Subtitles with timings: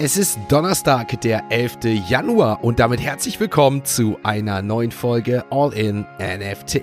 [0.00, 1.78] Es ist Donnerstag, der 11.
[2.08, 6.82] Januar und damit herzlich willkommen zu einer neuen Folge All in NFT.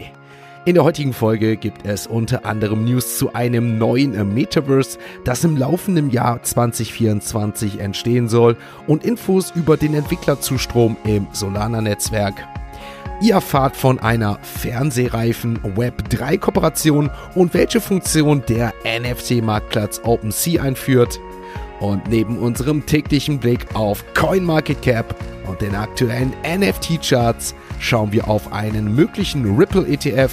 [0.66, 5.56] In der heutigen Folge gibt es unter anderem News zu einem neuen Metaverse, das im
[5.56, 12.46] laufenden Jahr 2024 entstehen soll und Infos über den Entwicklerzustrom im Solana-Netzwerk.
[13.22, 21.18] Ihr erfahrt von einer Fernsehreifen Web3-Kooperation und welche Funktion der NFT-Marktplatz OpenSea einführt.
[21.80, 25.16] Und neben unserem täglichen Blick auf CoinMarketCap
[25.48, 30.32] und den aktuellen NFT-Charts schauen wir auf einen möglichen Ripple-ETF,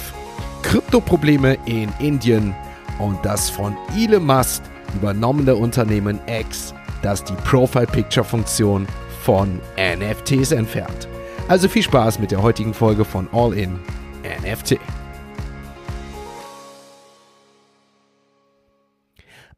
[0.63, 2.55] Kryptoprobleme in Indien
[2.99, 4.63] und das von Elon Musk
[4.95, 8.87] übernommene Unternehmen X, das die Profile-Picture-Funktion
[9.21, 11.07] von NFTs entfernt.
[11.47, 13.79] Also viel Spaß mit der heutigen Folge von All In
[14.23, 14.77] NFT.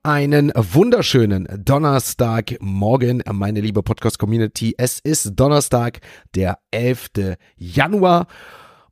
[0.05, 4.75] Einen wunderschönen Donnerstagmorgen, meine liebe Podcast-Community.
[4.77, 5.99] Es ist Donnerstag,
[6.35, 7.37] der 11.
[7.57, 8.27] Januar.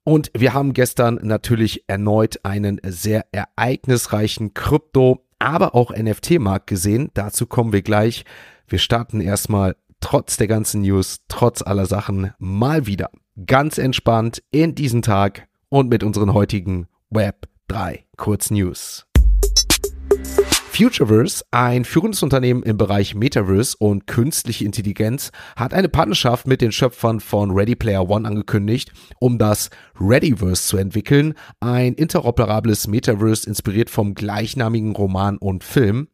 [0.04, 7.12] Und wir haben gestern natürlich erneut einen sehr ereignisreichen Krypto, aber auch NFT-Markt gesehen.
[7.14, 8.26] Dazu kommen wir gleich.
[8.68, 13.12] Wir starten erstmal trotz der ganzen News, trotz aller Sachen mal wieder
[13.46, 19.06] ganz entspannt in diesen Tag und mit unseren heutigen Web 3 Kurznews.
[20.76, 26.72] Futureverse, ein führendes Unternehmen im Bereich Metaverse und künstliche Intelligenz, hat eine Partnerschaft mit den
[26.72, 29.70] Schöpfern von Ready Player One angekündigt, um das
[30.02, 36.08] Readyverse zu entwickeln, ein interoperables Metaverse inspiriert vom gleichnamigen Roman und Film.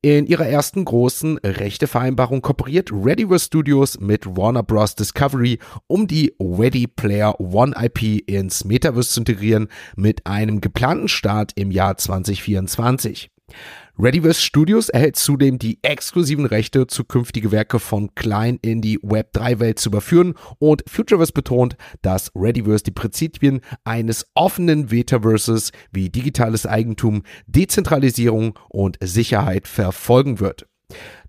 [0.00, 4.94] In ihrer ersten großen Rechtevereinbarung kooperiert Readyverse Studios mit Warner Bros.
[4.94, 11.52] Discovery, um die Ready Player One IP ins Metaverse zu integrieren, mit einem geplanten Start
[11.54, 13.30] im Jahr 2024.
[13.98, 19.90] Readyverse Studios erhält zudem die exklusiven Rechte, zukünftige Werke von klein in die Web3-Welt zu
[19.90, 28.58] überführen und Futureverse betont, dass Readyverse die Prinzipien eines offenen Metaverses wie digitales Eigentum, Dezentralisierung
[28.70, 30.66] und Sicherheit verfolgen wird.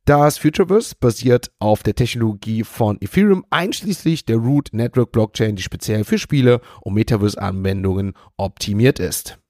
[0.05, 6.03] Das Futureverse basiert auf der Technologie von Ethereum, einschließlich der Root Network Blockchain, die speziell
[6.05, 9.40] für Spiele und Metaverse-Anwendungen optimiert ist.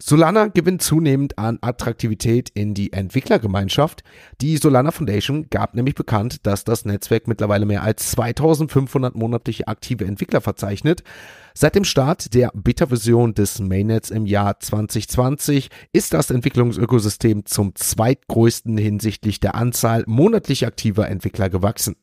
[0.00, 4.04] Solana gewinnt zunehmend an Attraktivität in die Entwicklergemeinschaft.
[4.40, 10.04] Die Solana Foundation gab nämlich bekannt, dass das Netzwerk mittlerweile mehr als 2500 monatliche aktive
[10.04, 11.02] Entwickler verzeichnet.
[11.52, 18.78] Seit dem Start der Beta-Version des Mainnets im Jahr 2020 ist das Entwicklungsökosystem zum zweitgrößten
[18.78, 21.96] hinsichtlich der Anzahl monatlich aktiver Entwickler gewachsen.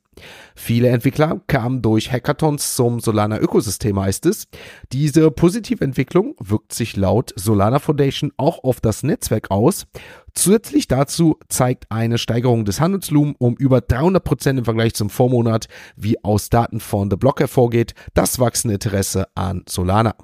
[0.55, 4.47] Viele Entwickler kamen durch Hackathons zum Solana-Ökosystem, heißt es.
[4.91, 9.85] Diese positive Entwicklung wirkt sich laut Solana Foundation auch auf das Netzwerk aus.
[10.33, 15.67] Zusätzlich dazu zeigt eine Steigerung des Handelslumen um über 300 Prozent im Vergleich zum Vormonat,
[15.95, 20.15] wie aus Daten von The Block hervorgeht, das wachsende Interesse an Solana.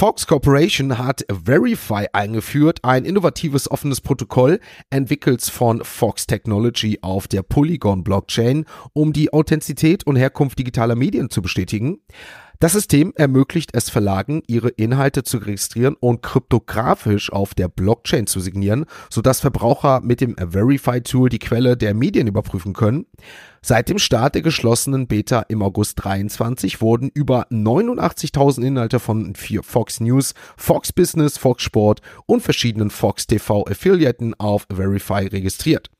[0.00, 7.42] Fox Corporation hat Verify eingeführt, ein innovatives offenes Protokoll, entwickelt von Fox Technology auf der
[7.42, 11.98] Polygon Blockchain, um die Authentizität und Herkunft digitaler Medien zu bestätigen.
[12.60, 18.38] Das System ermöglicht es Verlagen, ihre Inhalte zu registrieren und kryptografisch auf der Blockchain zu
[18.38, 23.06] signieren, sodass Verbraucher mit dem Verify-Tool die Quelle der Medien überprüfen können.
[23.62, 30.00] Seit dem Start der geschlossenen Beta im August 23 wurden über 89.000 Inhalte von Fox
[30.00, 35.90] News, Fox Business, Fox Sport und verschiedenen Fox TV Affiliaten auf Verify registriert.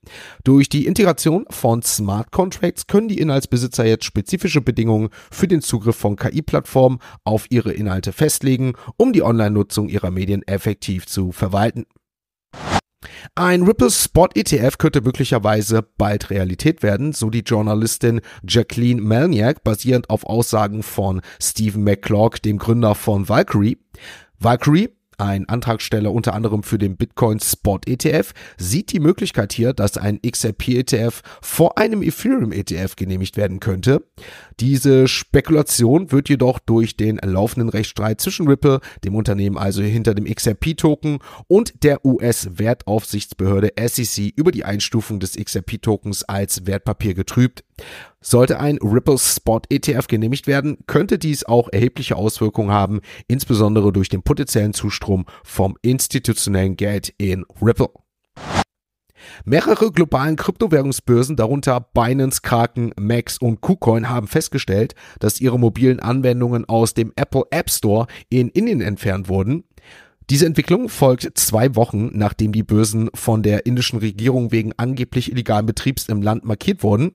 [0.44, 5.96] Durch die Integration von Smart Contracts können die Inhaltsbesitzer jetzt spezifische Bedingungen für den Zugriff
[5.96, 11.86] von KI-Plattformen auf ihre Inhalte festlegen, um die Online-Nutzung ihrer Medien effektiv zu verwalten.
[13.34, 20.10] Ein Ripple Spot ETF könnte möglicherweise bald Realität werden, so die Journalistin Jacqueline Melniak, basierend
[20.10, 23.78] auf Aussagen von Stephen McClock, dem Gründer von Valkyrie.
[24.38, 24.90] Valkyrie
[25.20, 30.20] ein Antragsteller unter anderem für den Bitcoin Spot ETF, sieht die Möglichkeit hier, dass ein
[30.22, 34.04] XRP ETF vor einem Ethereum ETF genehmigt werden könnte.
[34.58, 40.24] Diese Spekulation wird jedoch durch den laufenden Rechtsstreit zwischen Ripple, dem Unternehmen also hinter dem
[40.24, 41.18] XRP-Token,
[41.48, 47.64] und der US-Wertaufsichtsbehörde SEC über die Einstufung des XRP-Tokens als Wertpapier getrübt.
[48.20, 54.08] Sollte ein Ripple Spot ETF genehmigt werden, könnte dies auch erhebliche Auswirkungen haben, insbesondere durch
[54.08, 57.90] den potenziellen Zustrom vom institutionellen Geld in Ripple.
[59.44, 66.64] Mehrere globalen Kryptowährungsbörsen, darunter Binance, Kraken, Max und KuCoin, haben festgestellt, dass ihre mobilen Anwendungen
[66.66, 69.64] aus dem Apple App Store in Indien entfernt wurden.
[70.30, 75.66] Diese Entwicklung folgt zwei Wochen, nachdem die Börsen von der indischen Regierung wegen angeblich illegalen
[75.66, 77.12] Betriebs im Land markiert wurden.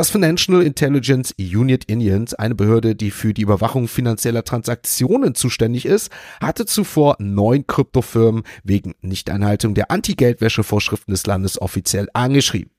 [0.00, 6.10] Das Financial Intelligence Unit Indians, eine Behörde, die für die Überwachung finanzieller Transaktionen zuständig ist,
[6.40, 12.70] hatte zuvor neun Kryptofirmen wegen Nichteinhaltung der Anti-Geldwäsche-Vorschriften des Landes offiziell angeschrieben.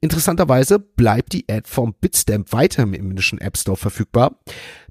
[0.00, 4.40] Interessanterweise bleibt die Ad vom Bitstamp weiter im indischen App Store verfügbar.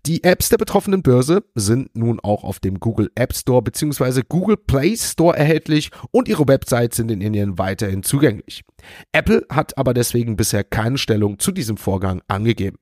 [0.06, 4.24] Die Apps der betroffenen Börse sind nun auch auf dem Google App Store bzw.
[4.28, 8.64] Google Play Store erhältlich und ihre Websites sind in Indien weiterhin zugänglich.
[9.12, 12.78] Apple hat aber deswegen bisher keine Stellung zu diesem Vorgang angegeben.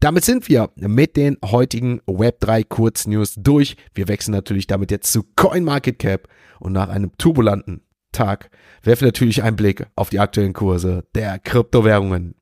[0.00, 3.76] Damit sind wir mit den heutigen Web3 Kurznews durch.
[3.94, 6.28] Wir wechseln natürlich damit jetzt zu CoinMarketCap
[6.60, 7.82] und nach einem turbulenten
[8.16, 8.50] Tag
[8.82, 12.34] werfen natürlich einen Blick auf die aktuellen Kurse der Kryptowährungen.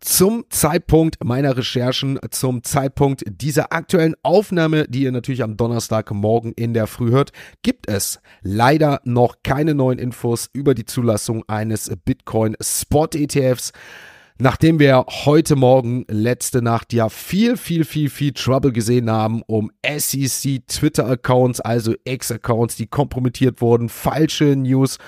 [0.00, 6.74] Zum Zeitpunkt meiner Recherchen, zum Zeitpunkt dieser aktuellen Aufnahme, die ihr natürlich am Donnerstagmorgen in
[6.74, 7.32] der Früh hört,
[7.62, 13.72] gibt es leider noch keine neuen Infos über die Zulassung eines Bitcoin Spot ETFs.
[14.40, 19.70] Nachdem wir heute Morgen, letzte Nacht, ja viel, viel, viel, viel Trouble gesehen haben um
[19.86, 24.98] SEC Twitter-Accounts, also X-Accounts, die kompromittiert wurden, falsche News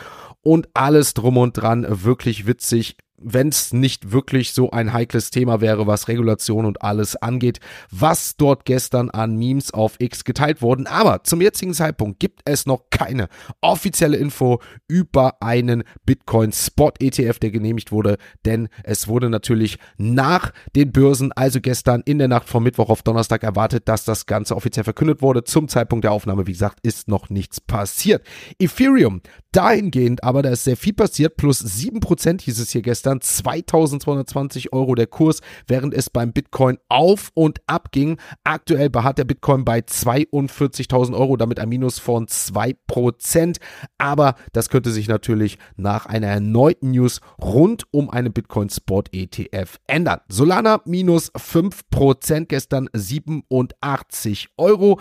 [0.43, 5.61] und alles drum und dran, wirklich witzig wenn es nicht wirklich so ein heikles Thema
[5.61, 7.61] wäre, was Regulation und alles angeht,
[7.91, 10.87] was dort gestern an Memes auf X geteilt wurden.
[10.87, 13.29] Aber zum jetzigen Zeitpunkt gibt es noch keine
[13.61, 20.53] offizielle Info über einen Bitcoin Spot ETF, der genehmigt wurde, denn es wurde natürlich nach
[20.75, 24.57] den Börsen, also gestern in der Nacht vom Mittwoch auf Donnerstag erwartet, dass das Ganze
[24.57, 25.45] offiziell verkündet wurde.
[25.45, 28.25] Zum Zeitpunkt der Aufnahme, wie gesagt, ist noch nichts passiert.
[28.59, 29.23] Ethereum,
[29.53, 34.73] dahingehend aber, da ist sehr viel passiert, plus 7% hieß es hier gestern gestern 2220
[34.73, 38.19] Euro der Kurs, während es beim Bitcoin auf und ab ging.
[38.43, 43.59] Aktuell beharrt der Bitcoin bei 42.000 Euro, damit ein Minus von 2%.
[43.99, 49.79] Aber das könnte sich natürlich nach einer erneuten News rund um einen Bitcoin Spot ETF
[49.87, 50.21] ändern.
[50.29, 54.99] Solana minus 5%, gestern 87 Euro.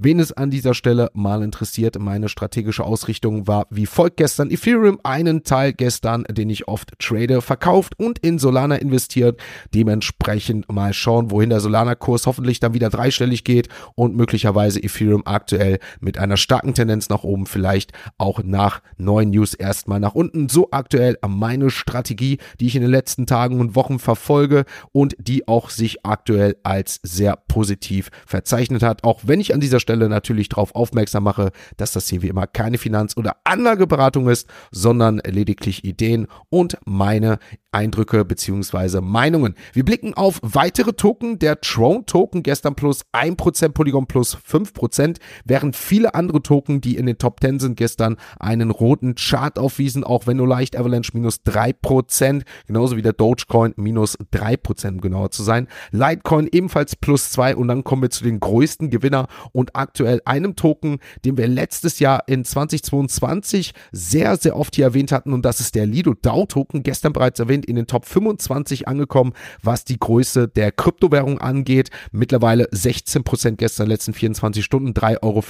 [0.00, 4.48] Wen es an dieser Stelle mal interessiert, meine strategische Ausrichtung war wie folgt gestern.
[4.48, 9.40] Ethereum einen Teil gestern, den ich oft trade, verkauft und in Solana investiert.
[9.74, 15.80] Dementsprechend mal schauen, wohin der Solana-Kurs hoffentlich dann wieder dreistellig geht und möglicherweise Ethereum aktuell
[15.98, 20.48] mit einer starken Tendenz nach oben, vielleicht auch nach neuen News erstmal nach unten.
[20.48, 25.48] So aktuell meine Strategie, die ich in den letzten Tagen und Wochen verfolge und die
[25.48, 29.02] auch sich aktuell als sehr positiv verzeichnet hat.
[29.02, 32.46] Auch wenn ich an dieser Stelle natürlich darauf aufmerksam mache, dass das hier wie immer
[32.46, 37.38] keine Finanz- oder Anlageberatung ist, sondern lediglich Ideen und meine
[37.70, 39.00] Eindrücke bzw.
[39.02, 39.54] Meinungen.
[39.74, 41.38] Wir blicken auf weitere Token.
[41.38, 47.18] Der Tron-Token gestern plus 1%, Polygon plus 5%, während viele andere Token, die in den
[47.18, 52.42] Top 10 sind, gestern einen roten Chart aufwiesen, auch wenn nur leicht Avalanche minus 3%,
[52.66, 55.68] genauso wie der Dogecoin minus 3%, um genauer zu sein.
[55.90, 60.56] Litecoin ebenfalls plus 2 und dann kommen wir zu den größten Gewinner und aktuell einem
[60.56, 65.60] Token, den wir letztes Jahr in 2022 sehr, sehr oft hier erwähnt hatten und das
[65.60, 69.32] ist der Lido DAO Token, gestern bereits erwähnt, in den Top 25 angekommen,
[69.62, 71.90] was die Größe der Kryptowährung angeht.
[72.12, 75.42] Mittlerweile 16% gestern, letzten 24 Stunden, 3,50 Euro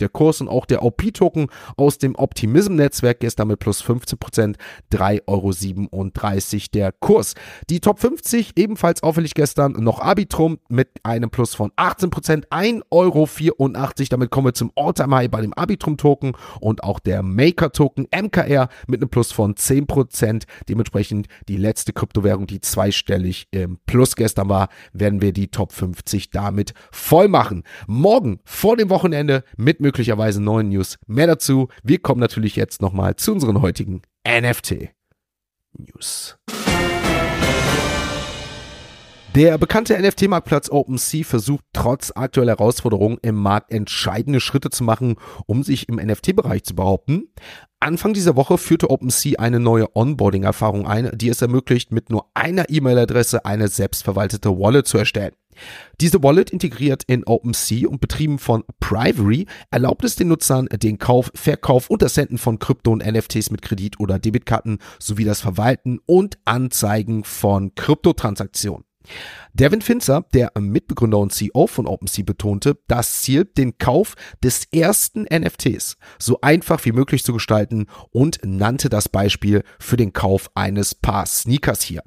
[0.00, 4.56] der Kurs und auch der OP-Token aus dem Optimism-Netzwerk gestern mit plus 15%,
[4.92, 5.52] 3,37 Euro
[6.74, 7.34] der Kurs.
[7.70, 13.28] Die Top 50 ebenfalls auffällig gestern noch Arbitrum mit einem Plus von 18%, 1,84 Euro.
[14.08, 19.08] Damit kommen wir zum All-Time-High bei dem Arbitrum-Token und auch der Maker-Token MKR mit einem
[19.08, 20.44] Plus von 10%.
[20.68, 26.30] Dementsprechend die letzte Kryptowährung, die zweistellig im Plus gestern war, werden wir die Top 50
[26.30, 27.62] damit voll machen.
[27.86, 30.98] Morgen vor dem Wochenende mit möglicherweise neuen News.
[31.06, 31.68] Mehr dazu.
[31.82, 34.90] Wir kommen natürlich jetzt nochmal zu unseren heutigen NFT
[35.78, 36.38] News.
[39.36, 45.62] Der bekannte NFT-Marktplatz OpenSea versucht trotz aktueller Herausforderungen im Markt entscheidende Schritte zu machen, um
[45.62, 47.28] sich im NFT-Bereich zu behaupten.
[47.78, 52.70] Anfang dieser Woche führte OpenSea eine neue Onboarding-Erfahrung ein, die es ermöglicht, mit nur einer
[52.70, 55.34] E-Mail-Adresse eine selbstverwaltete Wallet zu erstellen.
[56.00, 61.30] Diese Wallet integriert in OpenSea und betrieben von Privory erlaubt es den Nutzern den Kauf,
[61.34, 65.98] Verkauf und das Senden von Krypto und NFTs mit Kredit- oder Debitkarten sowie das Verwalten
[66.06, 68.85] und Anzeigen von Kryptotransaktionen.
[69.52, 75.22] Devin Finzer, der Mitbegründer und CEO von OpenSea, betonte, das Ziel, den Kauf des ersten
[75.22, 80.94] NFTs so einfach wie möglich zu gestalten und nannte das Beispiel für den Kauf eines
[80.94, 82.02] Paar Sneakers hier.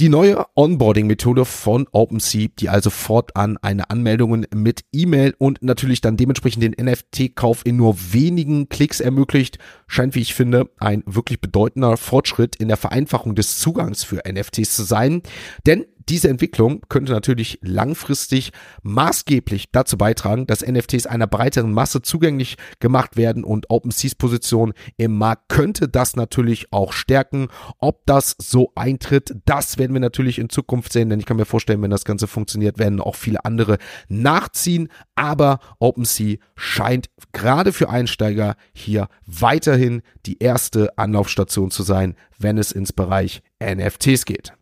[0.00, 6.16] Die neue Onboarding-Methode von OpenSea, die also fortan eine Anmeldung mit E-Mail und natürlich dann
[6.16, 11.96] dementsprechend den NFT-Kauf in nur wenigen Klicks ermöglicht, scheint, wie ich finde, ein wirklich bedeutender
[11.96, 15.20] Fortschritt in der Vereinfachung des Zugangs für NFTs zu sein.
[15.66, 22.56] Denn diese Entwicklung könnte natürlich langfristig maßgeblich dazu beitragen, dass NFTs einer breiteren Masse zugänglich
[22.80, 27.48] gemacht werden und OpenSeas Position im Markt könnte das natürlich auch stärken.
[27.78, 31.44] Ob das so eintritt, das werden wir natürlich in Zukunft sehen, denn ich kann mir
[31.44, 34.88] vorstellen, wenn das Ganze funktioniert, werden auch viele andere nachziehen.
[35.14, 42.72] Aber OpenSea scheint gerade für Einsteiger hier weiterhin die erste Anlaufstation zu sein, wenn es
[42.72, 44.54] ins Bereich NFTs geht.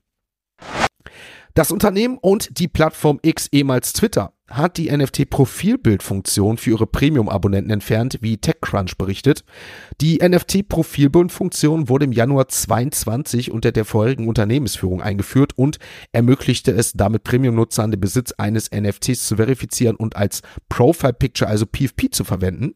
[1.56, 8.18] Das Unternehmen und die Plattform X, ehemals Twitter, hat die NFT-Profilbildfunktion für ihre Premium-Abonnenten entfernt,
[8.20, 9.42] wie TechCrunch berichtet.
[10.02, 15.78] Die NFT-Profilbildfunktion wurde im Januar 22 unter der vorherigen Unternehmensführung eingeführt und
[16.12, 22.10] ermöglichte es damit Premium-Nutzern den Besitz eines NFTs zu verifizieren und als Profile-Picture, also PFP,
[22.10, 22.74] zu verwenden.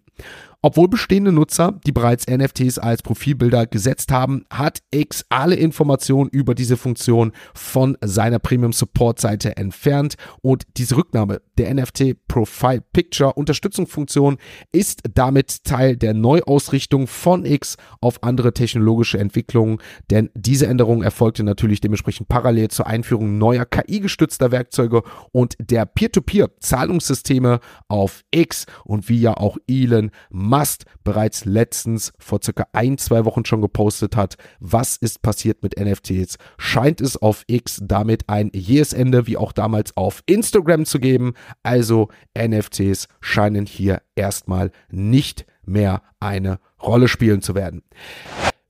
[0.62, 6.54] Obwohl bestehende Nutzer, die bereits NFTs als Profilbilder gesetzt haben, hat X alle Informationen über
[6.54, 10.16] diese Funktion von seiner Premium Support Seite entfernt.
[10.42, 14.36] Und diese Rücknahme der NFT Profile Picture Unterstützungsfunktion
[14.70, 19.78] ist damit Teil der Neuausrichtung von X auf andere technologische Entwicklungen,
[20.10, 25.02] denn diese Änderung erfolgte natürlich dementsprechend parallel zur Einführung neuer KI-gestützter Werkzeuge
[25.32, 28.66] und der Peer-to-Peer-Zahlungssysteme auf X.
[28.84, 30.10] Und wie ja auch Elon
[30.50, 35.78] Musk bereits letztens vor circa ein, zwei Wochen schon gepostet hat, was ist passiert mit
[35.78, 40.98] NFTs, scheint es auf X damit ein jähes Ende wie auch damals auf Instagram zu
[40.98, 41.34] geben.
[41.62, 47.82] Also NFTs scheinen hier erstmal nicht mehr eine Rolle spielen zu werden.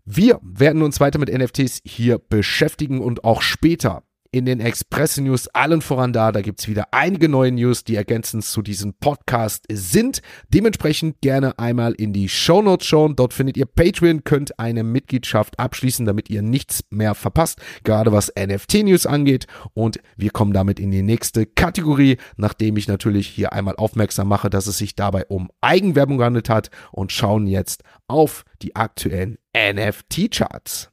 [0.05, 5.49] Wir werden uns weiter mit NFTs hier beschäftigen und auch später in den Express News
[5.49, 6.33] allen voran da.
[6.33, 10.23] Da gibt's wieder einige neue News, die ergänzend zu diesem Podcast sind.
[10.49, 13.17] Dementsprechend gerne einmal in die Show Notes schauen.
[13.17, 18.33] Dort findet ihr Patreon, könnt eine Mitgliedschaft abschließen, damit ihr nichts mehr verpasst, gerade was
[18.39, 19.47] NFT-News angeht.
[19.75, 24.51] Und wir kommen damit in die nächste Kategorie, nachdem ich natürlich hier einmal aufmerksam mache,
[24.51, 30.91] dass es sich dabei um Eigenwerbung gehandelt hat und schauen jetzt auf die aktuellen NFT-Charts.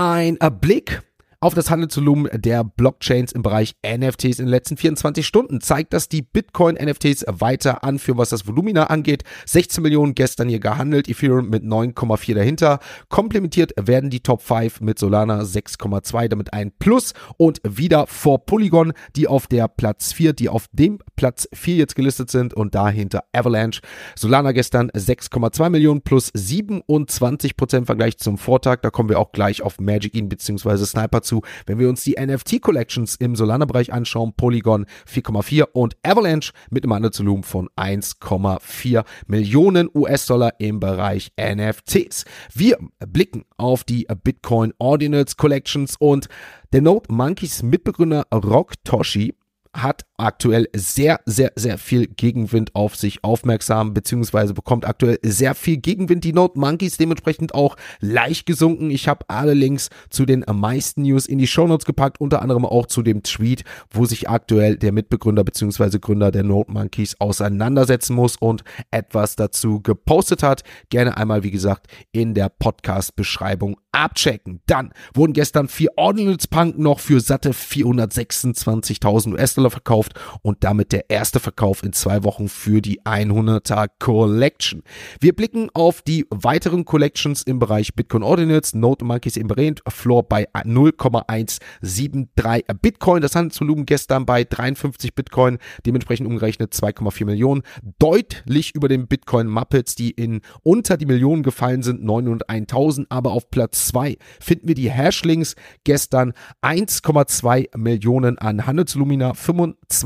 [0.00, 1.02] Ein Blick
[1.40, 6.08] auf das Handelsvolumen der Blockchains im Bereich NFTs in den letzten 24 Stunden zeigt, dass
[6.08, 9.22] die Bitcoin-NFTs weiter anführen, was das Volumina angeht.
[9.46, 12.80] 16 Millionen gestern hier gehandelt, Ethereum mit 9,4 dahinter.
[13.08, 18.92] Komplementiert werden die Top 5 mit Solana 6,2, damit ein Plus und wieder vor Polygon,
[19.14, 23.22] die auf der Platz 4, die auf dem Platz 4 jetzt gelistet sind und dahinter
[23.32, 23.80] Avalanche.
[24.16, 28.78] Solana gestern 6,2 Millionen plus 27 Prozent im Vergleich zum Vortag.
[28.82, 30.84] Da kommen wir auch gleich auf Magic In bzw.
[30.84, 31.42] Sniper dazu.
[31.66, 37.44] Wenn wir uns die NFT-Collections im Solana-Bereich anschauen, Polygon 4,4 und Avalanche mit einem Handelsvolumen
[37.44, 42.24] von 1,4 Millionen US-Dollar im Bereich NFTs.
[42.54, 46.28] Wir blicken auf die Bitcoin Ordinals Collections und
[46.72, 49.34] der Node Monkeys Mitbegründer Rock Toshi
[49.74, 55.78] hat aktuell sehr, sehr, sehr viel Gegenwind auf sich aufmerksam, beziehungsweise bekommt aktuell sehr viel
[55.78, 56.24] Gegenwind.
[56.24, 58.90] Die Note Monkeys dementsprechend auch leicht gesunken.
[58.90, 62.86] Ich habe alle Links zu den meisten News in die Shownotes gepackt, unter anderem auch
[62.86, 68.36] zu dem Tweet, wo sich aktuell der Mitbegründer beziehungsweise Gründer der Note Monkeys auseinandersetzen muss
[68.36, 70.62] und etwas dazu gepostet hat.
[70.90, 74.60] Gerne einmal, wie gesagt, in der Podcast-Beschreibung abchecken.
[74.66, 80.07] Dann wurden gestern vier Ordinals Punk noch für satte 426.000 US-Dollar verkauft
[80.42, 84.82] und damit der erste Verkauf in zwei Wochen für die 100er Collection.
[85.20, 90.22] Wir blicken auf die weiteren Collections im Bereich Bitcoin Ordinals, Note Monkeys im erwähnt, Floor
[90.22, 93.20] bei 0,173 Bitcoin.
[93.20, 97.62] Das Handelsvolumen gestern bei 53 Bitcoin, dementsprechend umgerechnet 2,4 Millionen.
[97.98, 103.50] Deutlich über den Bitcoin Muppets, die in unter die Millionen gefallen sind, 901.000, aber auf
[103.50, 109.97] Platz 2 finden wir die Hashlinks gestern 1,2 Millionen an Handelslumina, 25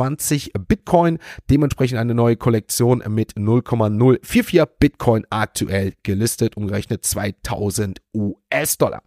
[0.68, 1.18] Bitcoin,
[1.50, 9.02] dementsprechend eine neue Kollektion mit 0,044 Bitcoin aktuell gelistet, umgerechnet 2000 US-Dollar.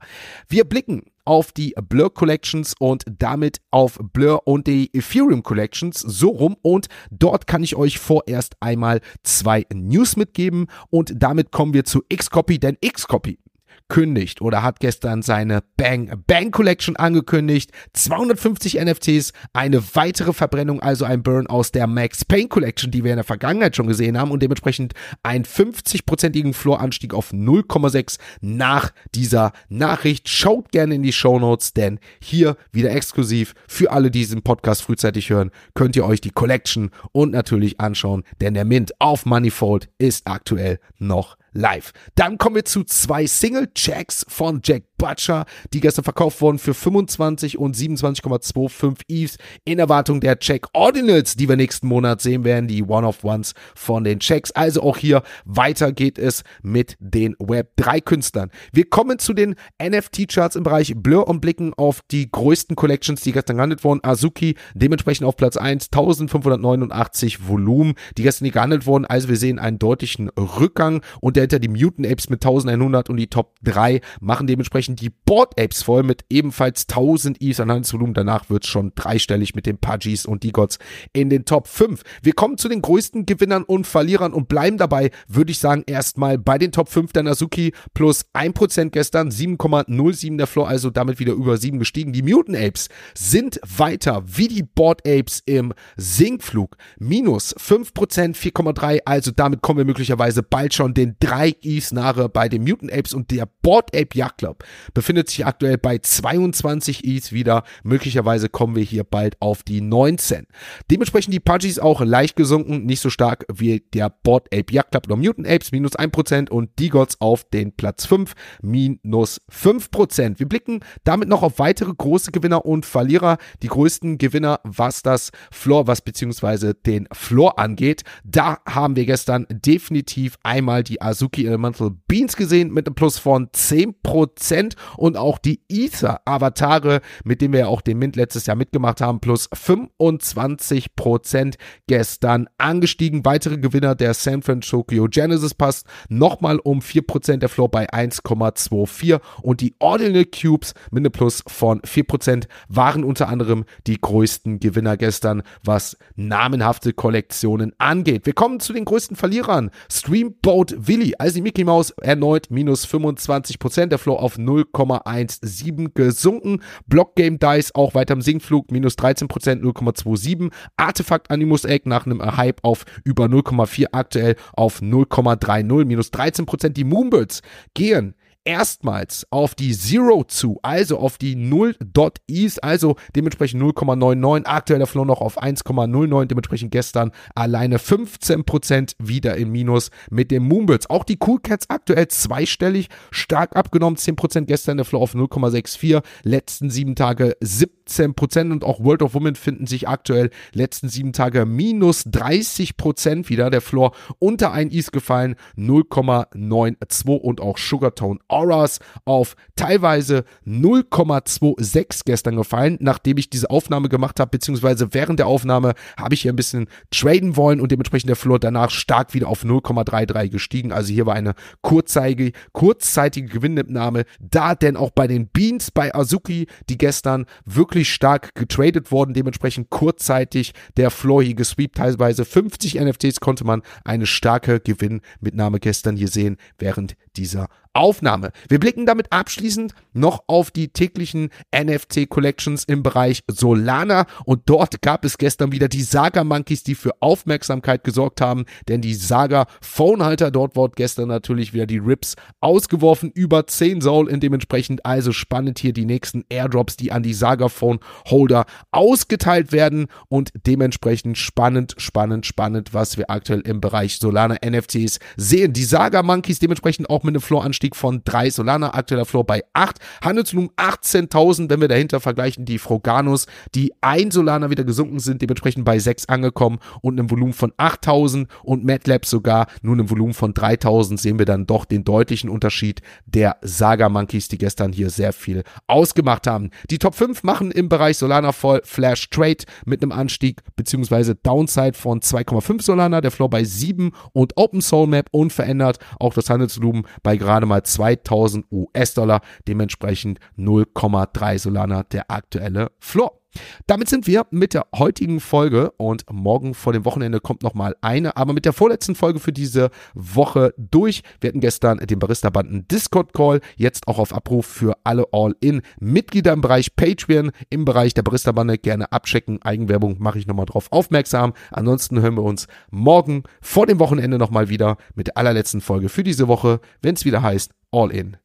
[0.48, 6.30] Wir blicken auf die Blur Collections und damit auf Blur und die Ethereum Collections so
[6.30, 11.84] rum und dort kann ich euch vorerst einmal zwei News mitgeben und damit kommen wir
[11.84, 13.40] zu Xcopy, denn Xcopy
[13.88, 17.72] kündigt oder hat gestern seine Bang Bang Collection angekündigt.
[17.94, 23.12] 250 NFTs, eine weitere Verbrennung, also ein Burn aus der Max Payne Collection, die wir
[23.12, 29.54] in der Vergangenheit schon gesehen haben und dementsprechend einen 50-prozentigen Floor-Anstieg auf 0,6 nach dieser
[29.70, 30.28] Nachricht.
[30.28, 34.82] Schaut gerne in die Show Notes, denn hier wieder exklusiv für alle, die diesen Podcast
[34.82, 39.88] frühzeitig hören, könnt ihr euch die Collection und natürlich anschauen, denn der Mint auf Moneyfold
[40.00, 41.92] ist aktuell noch live.
[42.14, 47.58] Dann kommen wir zu zwei Single-Checks von Jack Butcher, die gestern verkauft wurden für 25
[47.58, 52.84] und 27,25 Eves in Erwartung der Check Ordinals, die wir nächsten Monat sehen werden, die
[52.84, 54.52] One-of-Ones von den Checks.
[54.52, 58.52] Also auch hier weiter geht es mit den Web3-Künstlern.
[58.72, 63.32] Wir kommen zu den NFT-Charts im Bereich Blur und blicken auf die größten Collections, die
[63.32, 64.00] gestern gehandelt wurden.
[64.04, 69.06] Azuki dementsprechend auf Platz 1, 1589 Volumen, die gestern gehandelt wurden.
[69.06, 73.28] Also wir sehen einen deutlichen Rückgang und dahinter die Mutant Apes mit 1100 und die
[73.28, 78.14] Top 3 machen dementsprechend die Board Apes voll mit ebenfalls 1000 Eves an Handelsvolumen.
[78.14, 80.78] Danach wird es schon dreistellig mit den Pudgies und die Gods
[81.14, 82.04] in den Top 5.
[82.22, 86.38] Wir kommen zu den größten Gewinnern und Verlierern und bleiben dabei, würde ich sagen, erstmal
[86.38, 91.34] bei den Top 5 der Nazuki plus 1% gestern, 7,07 der Floor, also damit wieder
[91.34, 92.14] über 7 gestiegen.
[92.14, 96.78] Die Mutant Apes sind weiter wie die Board Apes im Sinkflug.
[97.00, 102.50] Minus 5%, 4,3, also damit kommen wir möglicherweise bald schon den 3 Eves nahe bei
[102.50, 104.64] den Mutant Apes und der Board Ape Yacht Club
[104.94, 107.64] befindet sich aktuell bei 22 ETH wieder.
[107.84, 110.48] Möglicherweise kommen wir hier bald auf die 19.
[110.90, 115.08] Dementsprechend die Pudgies auch leicht gesunken, nicht so stark wie der Board Ape Yacht Club
[115.08, 120.40] oder Mutant Apes, minus 1% und die Gods auf den Platz 5, minus 5%.
[120.40, 123.38] Wir blicken damit noch auf weitere große Gewinner und Verlierer.
[123.62, 128.04] Die größten Gewinner, was das Floor, was beziehungsweise den Floor angeht.
[128.24, 133.48] Da haben wir gestern definitiv einmal die Azuki Elemental Beans gesehen mit einem Plus von
[133.50, 134.65] 10%.
[134.66, 139.02] Prozent und auch die Ether-Avatare, mit denen wir ja auch den Mint letztes Jahr mitgemacht
[139.02, 141.58] haben, plus 25 Prozent
[141.88, 143.26] gestern angestiegen.
[143.26, 149.20] Weitere Gewinner der San Francisco Genesis passt nochmal um 4 Prozent, der Floor bei 1,24
[149.42, 154.60] und die Ordinal Cubes mit einem Plus von 4 Prozent waren unter anderem die größten
[154.60, 158.26] Gewinner gestern, was namenhafte Kollektionen angeht.
[158.26, 159.72] Wir kommen zu den größten Verlierern.
[159.92, 165.94] Streamboat Willy, also die Mickey Mouse erneut minus 25 Prozent, der Floor auf 0 0,17
[165.94, 166.62] gesunken.
[166.88, 169.28] Block Game Dice auch weiter im Sinkflug, minus 13%,
[169.62, 170.52] 0,27.
[170.78, 176.70] Artefakt Animus Egg nach einem Hype auf über 0,4 aktuell auf 0,30, minus 13%.
[176.70, 177.42] Die Moonbirds
[177.74, 184.46] gehen erstmals auf die Zero zu, also auf die 0 Dot Ease, also dementsprechend 0,99,
[184.46, 190.90] aktueller Flow noch auf 1,09, dementsprechend gestern alleine 15% wieder im Minus mit den Moonbirds.
[190.90, 196.70] Auch die Cool Cats aktuell zweistellig, stark abgenommen, 10% gestern der Flow auf 0,64, letzten
[196.70, 202.06] sieben Tage 17% und auch World of Women finden sich aktuell letzten sieben Tage minus
[202.06, 210.26] 30% wieder, der Floor unter ein Ease gefallen, 0,92 und auch Sugartone Auras auf teilweise
[210.46, 216.22] 0,26 gestern gefallen, nachdem ich diese Aufnahme gemacht habe, beziehungsweise während der Aufnahme habe ich
[216.22, 220.72] hier ein bisschen traden wollen und dementsprechend der Floor danach stark wieder auf 0,33 gestiegen.
[220.72, 226.48] Also hier war eine kurzzeitige, kurzzeitige Gewinnentnahme da, denn auch bei den Beans bei Azuki,
[226.70, 233.20] die gestern wirklich stark getradet wurden, dementsprechend kurzzeitig der Floor hier gesweept, teilweise 50 NFTs
[233.20, 238.32] konnte man eine starke Gewinnmitnahme gestern hier sehen, während dieser Aufnahme.
[238.48, 244.82] Wir blicken damit abschließend noch auf die täglichen NFT Collections im Bereich Solana und dort
[244.82, 249.46] gab es gestern wieder die Saga Monkeys, die für Aufmerksamkeit gesorgt haben, denn die Saga
[249.62, 255.12] Phonehalter dort wurde gestern natürlich wieder die Rips ausgeworfen, über 10 Soul in dementsprechend also
[255.12, 261.18] spannend hier die nächsten Airdrops, die an die Saga Phone Holder ausgeteilt werden und dementsprechend
[261.18, 265.52] spannend, spannend, spannend, was wir aktuell im Bereich Solana NFTs sehen.
[265.52, 269.44] Die Saga Monkeys dementsprechend auch mit einem Floor-Anstieg Anstieg von 3 Solana, aktueller Floor bei
[269.54, 275.22] 8, Handelsvolumen 18.000, wenn wir dahinter vergleichen die Froganos, die 1 Solana wieder gesunken sind,
[275.22, 280.14] dementsprechend bei 6 angekommen und einem Volumen von 8.000 und MATLAB sogar nur einem Volumen
[280.14, 284.90] von 3.000 sehen wir dann doch den deutlichen Unterschied der Saga Monkeys, die gestern hier
[284.90, 286.52] sehr viel ausgemacht haben.
[286.70, 291.16] Die Top 5 machen im Bereich Solana voll Flash Trade mit einem Anstieg bzw.
[291.24, 296.30] Downside von 2,5 Solana, der Floor bei 7 und Open Soul Map unverändert, auch das
[296.30, 303.25] Handelsvolumen bei gerade mal mal 2000 US-Dollar, dementsprechend 0,3 Solana der aktuelle Floor.
[303.68, 308.18] Damit sind wir mit der heutigen Folge und morgen vor dem Wochenende kommt nochmal eine,
[308.18, 311.02] aber mit der vorletzten Folge für diese Woche durch.
[311.20, 316.76] Wir hatten gestern den Barista-Banden Discord-Call, jetzt auch auf Abruf für alle All-In-Mitglieder im Bereich
[316.76, 318.58] Patreon, im Bereich der Barista-Bande.
[318.58, 321.34] Gerne abchecken, Eigenwerbung mache ich nochmal drauf aufmerksam.
[321.52, 326.04] Ansonsten hören wir uns morgen vor dem Wochenende nochmal wieder mit der allerletzten Folge für
[326.04, 328.18] diese Woche, wenn es wieder heißt All-In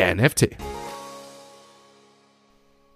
[0.00, 0.56] NFT.